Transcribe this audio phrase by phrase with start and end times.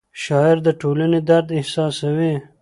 [0.23, 2.33] شاعر د ټولنې درد احساسوي.